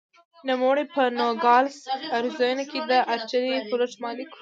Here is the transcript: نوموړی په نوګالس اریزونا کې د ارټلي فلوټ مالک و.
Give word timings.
نوموړی 0.47 0.85
په 0.95 1.01
نوګالس 1.19 1.77
اریزونا 2.15 2.63
کې 2.71 2.79
د 2.89 2.91
ارټلي 3.13 3.55
فلوټ 3.67 3.93
مالک 4.03 4.29
و. 4.33 4.37